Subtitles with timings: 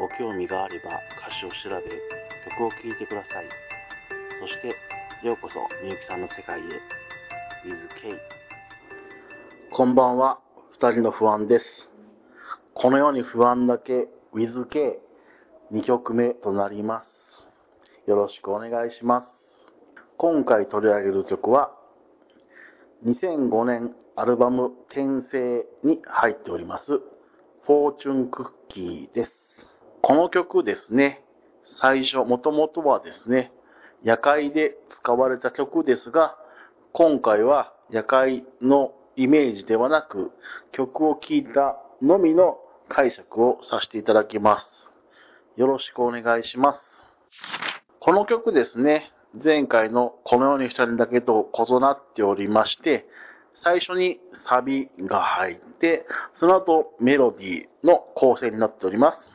[0.00, 1.84] ご興味があれば歌詞を調べ、
[2.56, 3.48] 曲を聴いてください。
[4.40, 4.68] そして、
[5.26, 6.62] ようこそみゆきさんの世界へ。
[6.62, 8.18] With K。
[9.70, 10.40] こんばんは、
[10.72, 11.64] 二人の不安です。
[12.72, 14.98] このように不安だけ With K。
[15.70, 17.04] 2曲目となりま
[18.06, 18.08] す。
[18.08, 19.28] よろしくお願いします。
[20.16, 21.72] 今回取り上げる曲は、
[23.04, 29.39] 2005年アルバム転生に入っております、フォーチュンクッキーです。
[30.10, 31.22] この曲ですね、
[31.78, 33.52] 最初、もともとはですね、
[34.02, 36.36] 夜会で使われた曲ですが、
[36.92, 40.32] 今回は夜会のイメージではなく、
[40.72, 44.66] 曲を聴いたのみの解釈をさせていただきます。
[45.56, 46.80] よろしくお願いします。
[48.00, 53.06] この曲ですね、前回のこのように二人だけと異なっておりまして、
[53.62, 56.04] 最初にサビが入って、
[56.40, 59.29] その後メロディーの構成になっております。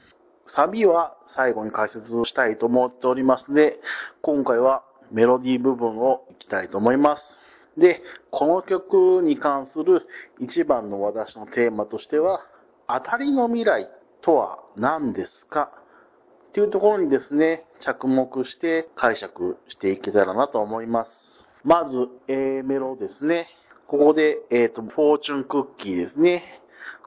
[0.48, 3.80] サビは最後に解説したいと思っておりますので、
[4.22, 7.42] 今回はメロディー部分をいきたいと思います。
[7.78, 10.08] で、この曲に関する
[10.40, 12.42] 一番の私のテーマとしては、
[12.88, 13.90] 当たりの未来
[14.22, 15.72] とは何ですか？
[16.50, 21.48] っていうところにですね、着目して解釈していけたらなと思います。
[21.64, 23.48] まず、A メロですね。
[23.88, 26.44] ここで、えっ、と、フォーチュンクッキーですね。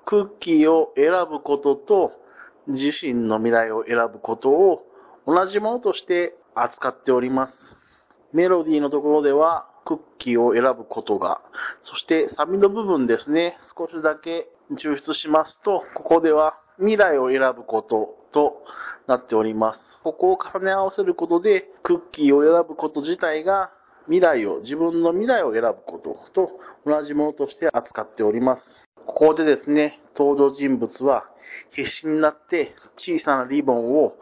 [0.04, 2.12] クッキーを選ぶことと、
[2.68, 4.84] 自身の未来を選ぶことを
[5.26, 7.76] 同じものとして扱っております。
[8.32, 11.40] メロディーのところでは、クッキーを選ぶことが、
[11.82, 18.62] そしてサビの部分ですね、少しだけ抽出しますと、ここでは未来を選ぶことと
[19.06, 19.80] なっております。
[20.02, 23.70] ここを重ね合わせることで、クッキーを選ぶこと自体が
[24.04, 28.87] 未来を、自分の未来を選ぶことと同じものとして扱っております。
[29.08, 31.24] ここでですね、登場人物は
[31.70, 34.14] 必死になって小さなリボンを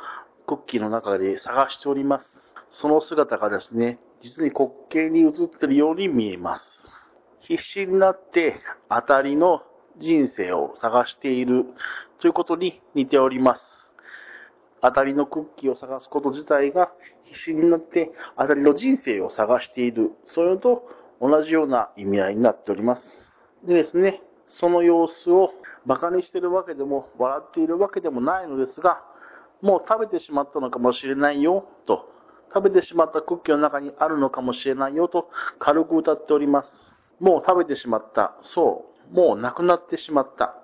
[0.47, 2.55] クッキーの中で探しております。
[2.71, 6.65] その姿がですね、実に滑稽に映ってるように見えます。
[7.41, 9.63] 必死になって当たりの
[9.99, 11.65] 人生を探している
[12.21, 13.63] ということに似ております。
[14.83, 16.93] 当たりのクッキーを探すこと自体が
[17.25, 20.13] 必死になって当たりの人生を探している。
[20.25, 20.89] それと
[21.21, 23.33] 同じような意味合いになっております。
[23.65, 25.51] でですね、その様子を
[25.85, 29.03] 馬鹿にしているわけでも笑っているわけでもないのですが、
[29.63, 32.09] もう食べてしまったのかもしれないよと、
[32.55, 36.71] 食べてしまったクッキーの中にあるのかもしれないよと軽く歌っております。
[37.21, 38.37] もう食べてしまった。
[38.43, 39.15] そう。
[39.15, 40.57] もうなくなってしまった。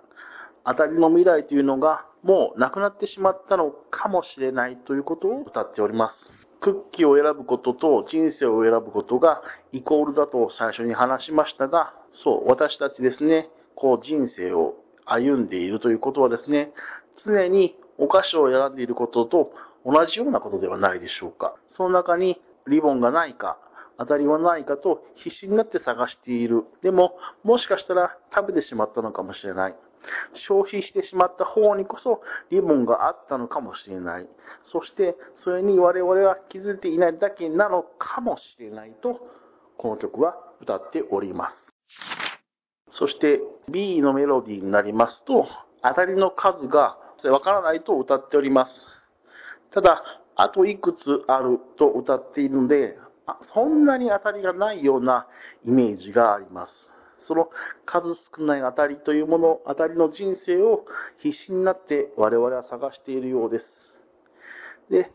[0.65, 6.17] 当たりの未来というのがもうなくなってしまったのかもしれないということを歌っております。
[6.61, 9.43] クッキーを選ぶことと人生を選ぶことが
[9.73, 11.93] イコールだと最初に話しましたが、
[12.23, 14.75] そう、私たちですね、こう人生を
[15.05, 16.73] 歩んでいるということはですね、
[17.25, 19.53] 常にお菓子を選んでいることと
[19.85, 21.55] 同じようなことではないでしょうか。
[21.71, 23.59] その中にリボンがないか、
[23.99, 26.65] 当たりはないかと必死になって探している。
[26.83, 29.77] でも、もしかしたら食べてしまったのかもしれない。
[30.49, 34.29] 消費してしまった方にこそリボンがあったのかもしれない。
[34.65, 39.21] そして、それに我々は気づいていないだけなのかもしれないと、
[39.79, 41.62] この曲は歌っております。
[42.99, 45.47] そして、B のメロディーになりますと、
[45.83, 48.73] 当たりの数がわからないと歌っております。
[49.73, 50.03] ただ、
[50.37, 52.99] あといくつあると歌っているので、
[53.55, 55.27] そんなに当たりがないような
[55.65, 56.73] イメージがあります。
[57.27, 57.51] その
[57.87, 60.85] 数少ない当たりというもの、当たりの人生を
[61.19, 63.65] 必死になって我々は探しているようです。
[64.91, 65.11] で、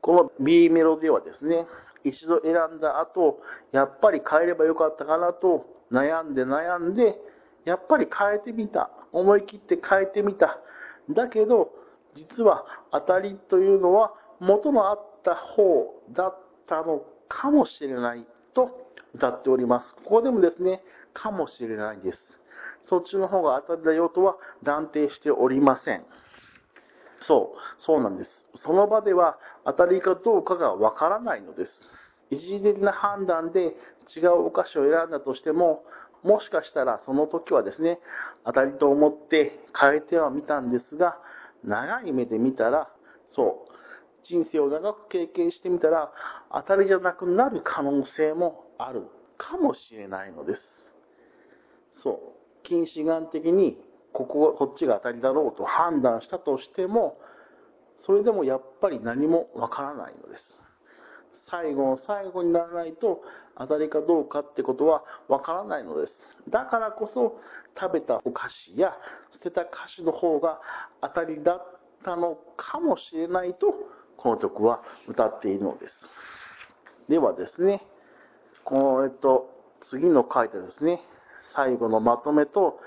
[0.00, 1.66] この B メロではですね、
[2.04, 3.40] 一度選んだ後、
[3.72, 7.16] やっぱり変えればよかったかなと悩んで悩んで、
[7.64, 8.90] やっぱり変えてみた。
[9.12, 10.58] 思い切って変えてみた。
[11.10, 11.70] だけど、
[12.14, 18.70] 実は当たりというのは元のあった方だったのかもしれないと
[19.14, 19.94] 歌っております。
[19.94, 20.82] ここでもですね、
[21.14, 22.18] かもしれないです。
[22.84, 26.04] そっちの方が当たりだよとは断定しておりません。
[27.26, 28.41] そう、そうなんです。
[28.56, 31.72] その場では当たりかどうかがわからないのです。
[32.30, 33.74] 一時的な判断で
[34.16, 35.84] 違うお菓子を選んだとしても、
[36.22, 37.98] もしかしたらその時はですね、
[38.44, 41.18] 当たりと思って変えてはみたんですが、
[41.64, 42.90] 長い目で見たら、
[43.30, 43.72] そう、
[44.24, 46.12] 人生を長く経験してみたら
[46.52, 49.02] 当たりじゃなくなる可能性もある
[49.36, 50.60] かもしれないのです。
[52.02, 52.18] そう。
[52.62, 53.76] 近視眼的に
[54.12, 57.18] ここ、こっちが当たりだろうと判断したとしても、
[58.06, 60.42] それでもやっぱり何もわからないのです。
[61.50, 63.20] 最後の最後にならないと
[63.58, 66.12] 当たりかどうかってことはわからないのです。
[66.48, 67.38] だからこそ
[67.78, 68.92] 食べたお菓子や
[69.32, 70.60] 捨てた菓子の方が
[71.02, 73.74] 当たりだったのかもしれないと
[74.16, 75.92] この曲は歌っているのです。
[77.08, 77.82] ではですね、
[78.64, 79.50] この、えっと、
[79.90, 81.00] 次の書いてですね、
[81.54, 82.80] 最後のまとめと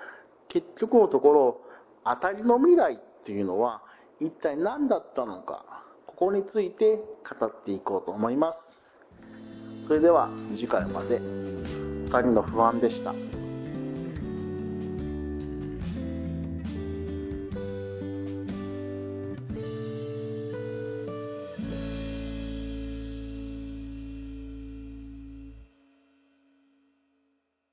[0.50, 1.62] 結局のところ
[2.04, 3.82] 当たりの未来っていうのは
[4.20, 5.66] 一体何だったのか
[6.08, 7.00] ここについて
[7.40, 8.60] 語っていこうと思います。
[9.88, 11.20] それでは次回まで。
[12.06, 13.14] 2人の不安でした。